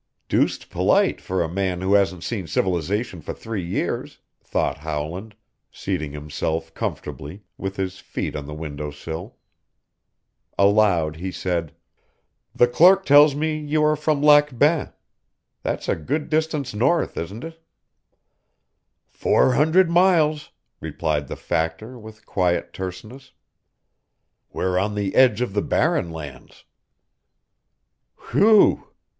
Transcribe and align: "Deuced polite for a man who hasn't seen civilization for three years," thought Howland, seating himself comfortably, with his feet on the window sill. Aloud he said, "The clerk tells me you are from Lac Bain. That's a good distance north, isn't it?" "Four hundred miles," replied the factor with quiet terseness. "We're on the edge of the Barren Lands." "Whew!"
"Deuced 0.27 0.71
polite 0.71 1.21
for 1.21 1.43
a 1.43 1.47
man 1.47 1.81
who 1.81 1.93
hasn't 1.93 2.23
seen 2.23 2.47
civilization 2.47 3.21
for 3.21 3.35
three 3.35 3.63
years," 3.63 4.17
thought 4.43 4.79
Howland, 4.79 5.35
seating 5.71 6.11
himself 6.11 6.73
comfortably, 6.73 7.43
with 7.55 7.75
his 7.75 7.99
feet 7.99 8.35
on 8.35 8.47
the 8.47 8.53
window 8.55 8.89
sill. 8.89 9.37
Aloud 10.57 11.17
he 11.17 11.31
said, 11.31 11.75
"The 12.55 12.67
clerk 12.67 13.05
tells 13.05 13.35
me 13.35 13.59
you 13.59 13.83
are 13.83 13.95
from 13.95 14.23
Lac 14.23 14.57
Bain. 14.57 14.89
That's 15.61 15.87
a 15.87 15.95
good 15.95 16.29
distance 16.31 16.73
north, 16.73 17.15
isn't 17.15 17.43
it?" 17.43 17.61
"Four 19.07 19.53
hundred 19.53 19.87
miles," 19.87 20.49
replied 20.79 21.27
the 21.27 21.35
factor 21.35 21.99
with 21.99 22.25
quiet 22.25 22.73
terseness. 22.73 23.33
"We're 24.51 24.79
on 24.79 24.95
the 24.95 25.13
edge 25.13 25.41
of 25.41 25.53
the 25.53 25.61
Barren 25.61 26.09
Lands." 26.09 26.65
"Whew!" 28.31 28.87